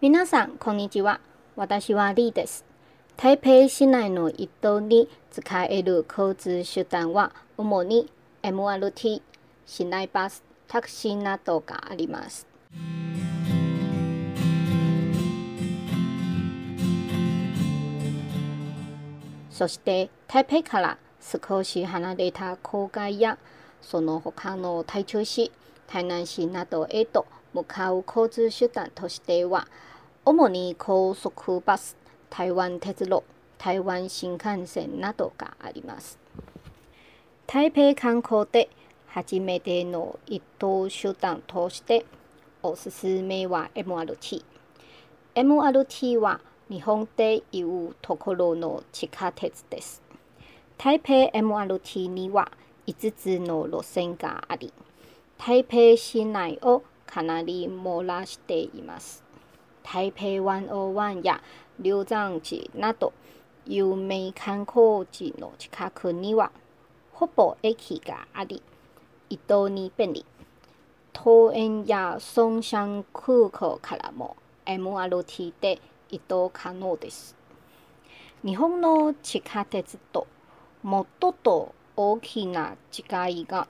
[0.00, 1.18] 皆さん、こんにちは。
[1.56, 2.64] 私はリーです。
[3.16, 8.08] 台北市内の移動に使える交通手段は主に
[8.44, 9.22] MRT、
[9.66, 12.46] 市内バス、タクシーなどがあります。
[19.50, 23.36] そして台北から少し離れた郊外や
[23.82, 25.50] その他の台中市、
[25.88, 29.66] 台南市などへと向かう交通手段としては、
[30.24, 31.96] 主に高速バス、
[32.30, 33.22] 台湾鉄路、
[33.58, 36.18] 台湾新幹線などがあります。
[37.46, 38.68] 台北観光で
[39.06, 42.04] 初めての移動手段として
[42.62, 44.44] おすすめは MRT。
[45.34, 50.02] MRT は日本でいうところの地下鉄です。
[50.76, 52.52] 台北 MRT には
[52.86, 54.72] 5つの路線があり、
[55.38, 59.24] 台北市内をかなり漏らしています。
[59.82, 61.40] 台北101や
[61.80, 63.14] 龍山寺など
[63.66, 66.52] 有名観光地の近くには
[67.12, 68.62] ほぼ駅があり、
[69.30, 70.26] 移動に便利。
[71.14, 74.36] 桃園や松山空港からも
[74.66, 77.34] MRT で移動可能です。
[78.44, 80.26] 日本の地下鉄と
[80.82, 81.06] もっ
[81.42, 83.66] と大きな違いが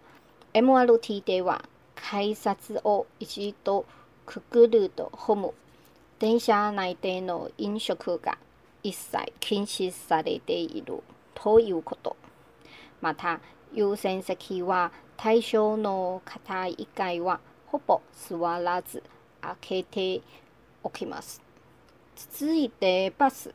[0.53, 1.65] MRT では
[2.03, 3.85] 改札を一度
[4.25, 5.55] くぐるとホーム、
[6.19, 8.39] 電車内での飲食が
[8.83, 11.03] 一切禁止されている
[11.35, 12.17] ということ。
[13.01, 13.41] また、
[13.73, 19.03] 優先席は対象の方以外はほぼ座らず
[19.43, 20.23] 開けて
[20.83, 21.43] おきます。
[22.17, 23.55] 続いてバス。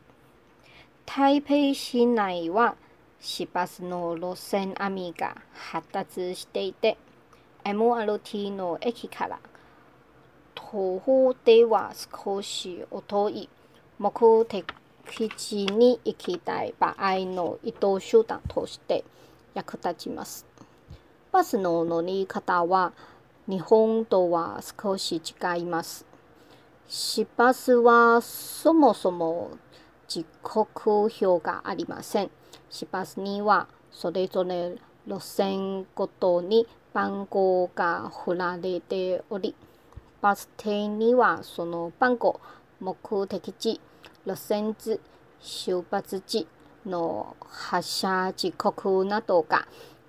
[1.06, 2.76] 台北市内は
[3.20, 6.96] 市バスの路線網が発達していて、
[7.64, 9.38] MRT の駅から
[10.54, 13.48] 徒歩では少し遠い
[13.98, 14.64] 目的
[15.36, 19.04] 地に行きたい場合の移動手段として
[19.54, 20.46] 役立ちます。
[21.32, 22.92] バスの乗り方は
[23.48, 26.06] 日本とは少し違います。
[26.88, 29.52] 市バスはそもそも
[30.06, 32.30] 時刻表がありません。
[32.68, 39.54] 市バスにはそれぞれ路線ごとに番号が振られており、
[40.22, 42.40] バス停にはその番号、
[42.80, 43.80] 目的地、
[44.26, 45.00] 路線図、
[45.40, 46.46] 出発地
[46.86, 49.68] の発車時刻などが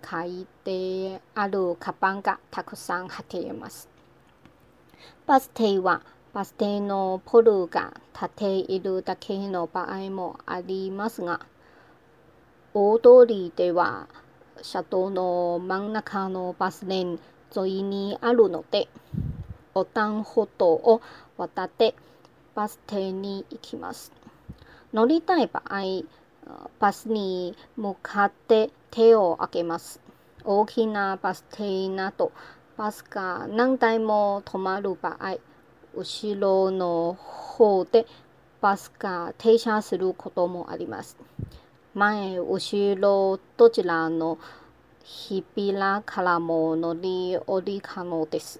[0.09, 3.89] 書いてあるカバンがたくさん貼っています。
[5.25, 6.01] バス停は
[6.31, 11.41] バス停のポルが立っているだけの場合もありますが、
[12.73, 14.07] 大通りでは
[14.65, 17.19] 車道の真ん中のバスレーン
[17.55, 18.87] 沿いにあるので、
[19.75, 21.01] 横断歩道を
[21.37, 21.93] 渡って
[22.55, 24.11] バス停に行きます。
[24.91, 26.01] 乗りたい場合、
[26.79, 29.99] バスに向かって手を挙げます。
[30.43, 32.31] 大きなバス停など、
[32.75, 35.37] バスが何台も止まる場合、
[35.93, 38.07] 後ろの方で
[38.61, 41.17] バスが停車することもあります。
[41.95, 44.37] 前、後ろどちらの
[45.29, 48.59] 扉からも乗り降り可能です。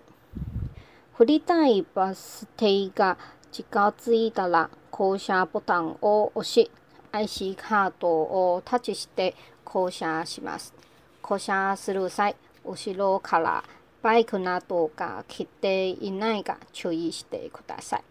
[1.15, 3.17] 振りたいバス停が
[3.51, 6.71] 近づいたら降車ボタンを押し、
[7.11, 9.35] IC カードをタッチして
[9.65, 10.73] 降車します。
[11.21, 13.65] 降車する際、後ろから
[14.01, 18.03] バイクなどが来ていないか注意してください。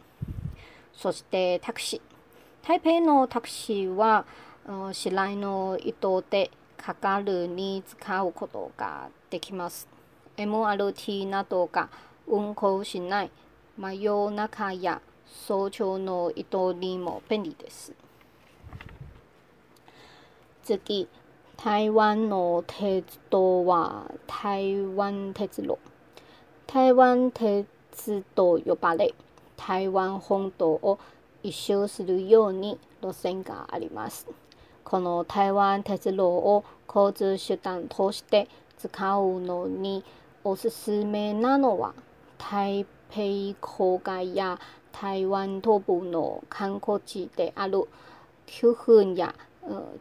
[0.93, 2.69] そしてタクシー。
[2.69, 4.27] 台北のタクシーは、
[4.93, 9.87] 市内の移動でかかるに使うことができます。
[10.37, 11.91] MRT などが
[12.27, 13.31] 運行しない
[13.77, 15.03] 真夜中や
[15.47, 17.93] 早朝の移動にも便利です。
[20.63, 21.09] 次、
[21.59, 25.79] 台湾の鉄道は台湾鉄路。
[26.67, 27.67] 台湾鉄
[28.35, 29.15] 道呼ばれ、
[29.57, 30.99] 台湾本島を
[31.43, 34.27] 一周するように路線があります。
[34.85, 38.49] この台湾鉄路を交通手段として
[38.79, 40.05] 使うのに
[40.45, 41.95] おすすめなのは、
[42.39, 43.21] 台北
[43.61, 44.61] 郊外や
[44.93, 47.85] 台湾東部の観光地である
[48.47, 49.35] 9分や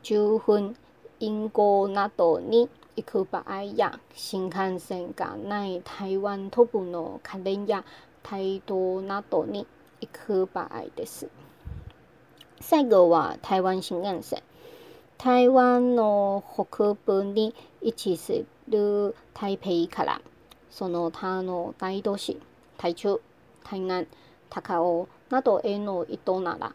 [0.04, 0.76] 10分
[1.20, 7.86] 因果などに行く場合や新幹線がない台湾東部の花蓮や
[8.22, 9.66] 台東などに
[10.02, 11.30] 行く場合です。
[12.60, 14.44] 最後は台湾新幹線。
[15.24, 20.22] 台湾の北部に位置する台北から
[20.70, 22.42] その他の大都市、
[22.78, 23.22] 台中、
[23.64, 24.06] 台南、
[24.50, 26.74] 高尾などへの移動なら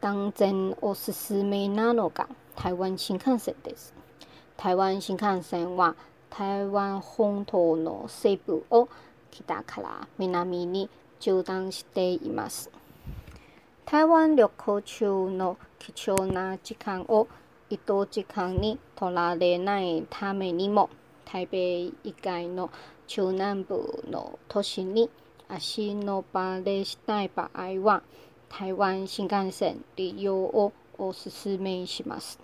[0.00, 3.92] 断然おすすめなのが台湾新幹線です。
[4.56, 5.96] 台湾新幹線は
[6.30, 8.88] 台湾本島の西部を
[9.32, 10.88] 北から南に
[11.18, 12.70] 縦断しています。
[13.84, 17.26] 台湾旅行中の貴重な時間を
[17.72, 20.90] 移動時間に取られないためにも
[21.24, 22.70] 台北以外の
[23.06, 25.08] 中南部の都市に
[25.48, 28.02] 足のばれしたい場合は
[28.50, 32.38] 台湾新幹線利用をお勧めします。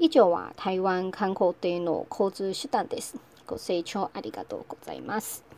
[0.00, 3.16] 以上は台湾観光での交通手段です。
[3.46, 5.51] ご清聴ありがとうございます。